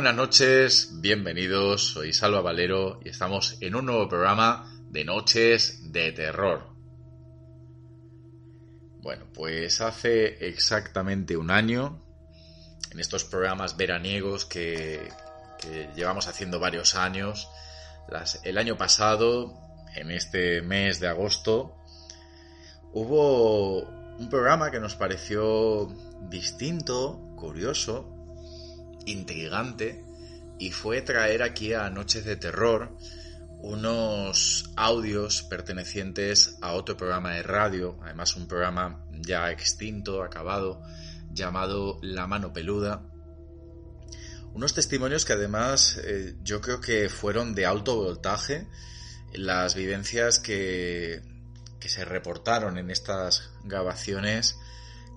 [0.00, 6.70] Noches, bienvenidos, soy Salva Valero y estamos en un nuevo programa de Noches de Terror.
[9.02, 12.02] Bueno, pues hace exactamente un año,
[12.90, 15.06] en estos programas veraniegos que,
[15.94, 17.48] llevamos haciendo varios años,
[18.42, 19.54] el año pasado,
[19.94, 21.76] en este mes de agosto,
[22.94, 25.88] hubo un programa que nos pareció
[26.22, 28.19] distinto, curioso,
[29.06, 30.04] intrigante
[30.58, 32.96] y fue traer aquí a Noches de Terror
[33.62, 40.82] unos audios pertenecientes a otro programa de radio, además un programa ya extinto, acabado,
[41.30, 43.02] llamado La mano peluda.
[44.52, 48.66] Unos testimonios que además eh, yo creo que fueron de alto voltaje,
[49.32, 51.22] las vivencias que,
[51.78, 54.56] que se reportaron en estas grabaciones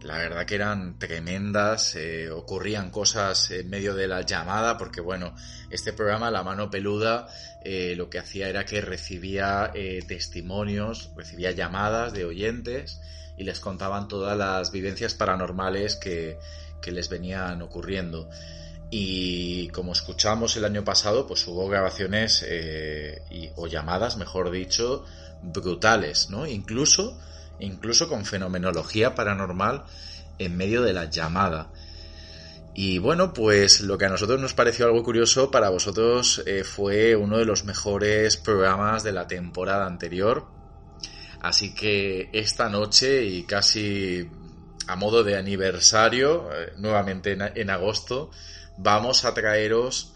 [0.04, 5.34] la verdad que eran tremendas, eh, ocurrían cosas en medio de la llamada, porque bueno,
[5.70, 7.28] este programa, La Mano Peluda,
[7.64, 13.00] eh, lo que hacía era que recibía eh, testimonios, recibía llamadas de oyentes
[13.38, 16.38] y les contaban todas las vivencias paranormales que,
[16.82, 18.30] que les venían ocurriendo.
[18.90, 22.46] Y como escuchamos el año pasado, pues hubo grabaciones
[23.56, 25.04] o llamadas, mejor dicho,
[25.42, 26.46] brutales, ¿no?
[26.46, 27.20] Incluso
[27.60, 29.84] incluso con fenomenología paranormal
[30.40, 31.72] en medio de la llamada.
[32.76, 37.16] Y bueno, pues lo que a nosotros nos pareció algo curioso, para vosotros eh, fue
[37.16, 40.48] uno de los mejores programas de la temporada anterior.
[41.40, 44.28] Así que esta noche y casi
[44.88, 48.32] a modo de aniversario, eh, nuevamente en agosto,
[48.78, 50.14] vamos a traeros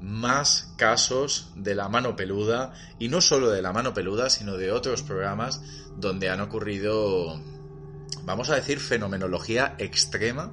[0.00, 4.70] más casos de la mano peluda y no solo de la mano peluda, sino de
[4.70, 5.60] otros programas
[5.96, 7.40] donde han ocurrido,
[8.22, 10.52] vamos a decir, fenomenología extrema,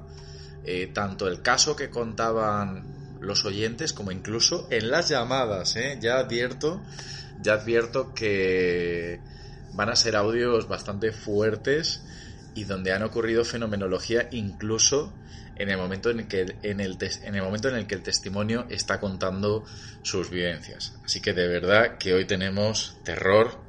[0.64, 5.98] eh, tanto el caso que contaban los oyentes como incluso en las llamadas, ¿eh?
[6.00, 6.82] ya advierto,
[7.40, 9.20] ya advierto que
[9.74, 12.02] van a ser audios bastante fuertes
[12.56, 15.12] y donde han ocurrido fenomenología incluso
[15.56, 18.66] en el momento en, que, en, el, en el momento en el que el testimonio
[18.70, 19.64] está contando
[20.02, 20.98] sus vivencias.
[21.04, 23.62] Así que de verdad que hoy tenemos terror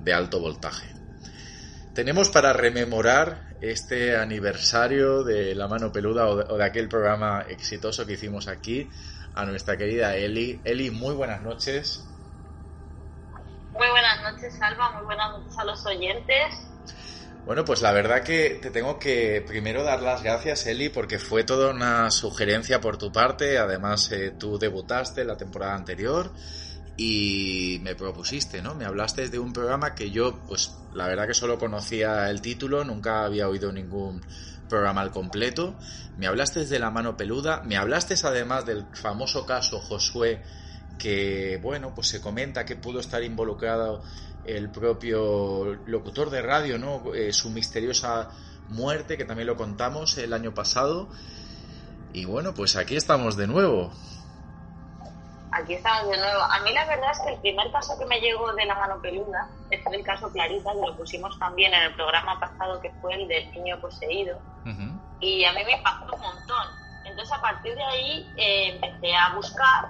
[0.00, 0.86] de alto voltaje.
[1.94, 8.12] Tenemos para rememorar este aniversario de La Mano Peluda o de, aquel programa exitoso que
[8.12, 8.88] hicimos aquí
[9.34, 10.60] a nuestra querida Eli.
[10.64, 12.04] Eli, muy buenas noches.
[13.72, 14.92] Muy buenas noches, Salva.
[14.92, 16.67] Muy buenas noches a los oyentes.
[17.48, 21.44] Bueno, pues la verdad que te tengo que primero dar las gracias, Eli, porque fue
[21.44, 23.56] toda una sugerencia por tu parte.
[23.56, 26.30] Además, eh, tú debutaste la temporada anterior
[26.94, 28.74] y me propusiste, ¿no?
[28.74, 32.84] Me hablaste de un programa que yo, pues la verdad que solo conocía el título,
[32.84, 34.20] nunca había oído ningún
[34.68, 35.78] programa al completo.
[36.18, 40.42] Me hablaste de la mano peluda, me hablaste además del famoso caso Josué,
[40.98, 44.02] que bueno, pues se comenta que pudo estar involucrado
[44.56, 47.14] el propio locutor de radio, ¿no?
[47.14, 48.30] Eh, su misteriosa
[48.68, 51.08] muerte, que también lo contamos el año pasado.
[52.12, 53.92] Y bueno, pues aquí estamos de nuevo.
[55.52, 56.40] Aquí estamos de nuevo.
[56.40, 59.00] A mí la verdad es que el primer caso que me llegó de la mano
[59.00, 63.14] peluda es el caso Clarita, que lo pusimos también en el programa pasado, que fue
[63.14, 64.38] el del niño poseído.
[65.20, 66.66] Y a mí me impactó un montón.
[67.04, 69.88] Entonces a partir de ahí eh, empecé a buscar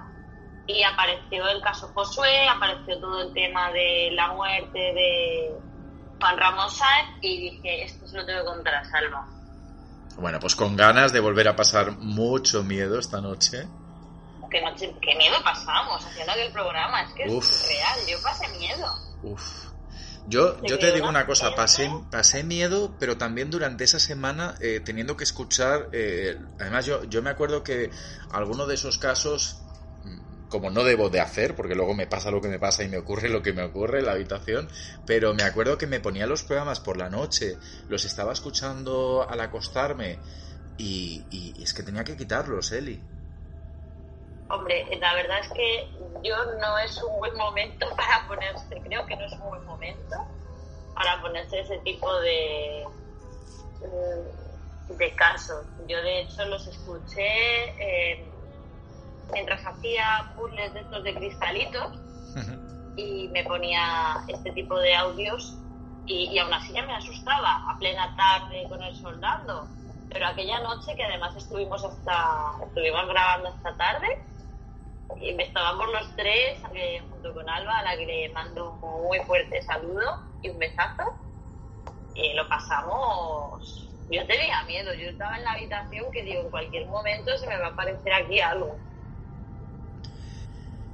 [0.69, 5.51] y apareció el caso Josué, apareció todo el tema de la muerte de
[6.19, 6.69] Juan Ramón
[7.21, 9.27] y dije, esto se lo tengo que contar a Salva.
[10.17, 13.67] Bueno, pues con ganas de volver a pasar mucho miedo esta noche.
[14.51, 17.01] ¿Qué, noche, qué miedo pasamos haciendo aquel programa?
[17.01, 18.95] Es que es real, yo pasé miedo.
[19.23, 19.69] Uf.
[20.27, 24.81] Yo, yo te digo una cosa, pasé, pasé miedo, pero también durante esa semana eh,
[24.85, 27.89] teniendo que escuchar, eh, además yo, yo me acuerdo que
[28.31, 29.63] alguno de esos casos
[30.49, 32.97] como no debo de hacer, porque luego me pasa lo que me pasa y me
[32.97, 34.67] ocurre lo que me ocurre en la habitación,
[35.05, 39.39] pero me acuerdo que me ponía los programas por la noche, los estaba escuchando al
[39.41, 40.19] acostarme
[40.77, 43.01] y, es que tenía que quitarlos, Eli.
[44.49, 45.87] Hombre, la verdad es que
[46.23, 50.15] yo no es un buen momento para ponerse, creo que no es un buen momento
[50.95, 52.85] para ponerse ese tipo de,
[53.81, 55.63] mm, de casos.
[55.87, 57.27] Yo de hecho los escuché...
[57.79, 58.38] Eh,
[59.33, 61.99] mientras hacía puzzles de estos de cristalitos
[62.95, 65.57] y me ponía este tipo de audios
[66.05, 69.67] y, aún así ya me asustaba a plena tarde con el soldado.
[70.09, 74.23] Pero aquella noche que además estuvimos hasta estuvimos grabando esta tarde
[75.21, 76.59] y estábamos los tres
[77.09, 81.03] junto con Alba a la que le mando un muy fuerte saludo y un besazo
[82.15, 86.87] y lo pasamos yo tenía miedo yo estaba en la habitación que digo en cualquier
[86.87, 88.77] momento se me va a aparecer aquí algo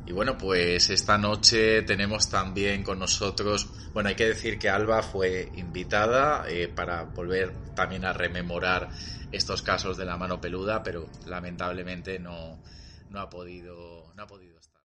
[0.05, 5.01] y bueno, pues esta noche tenemos también con nosotros, bueno, hay que decir que Alba
[5.01, 8.89] fue invitada eh, para volver también a rememorar
[9.31, 12.61] estos casos de la mano peluda, pero lamentablemente no,
[13.09, 14.81] no, ha, podido, no ha podido estar.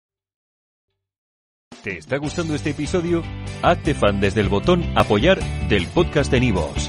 [1.84, 3.22] ¿Te está gustando este episodio?
[3.62, 6.89] Hazte fan desde el botón apoyar del podcast de Nivos.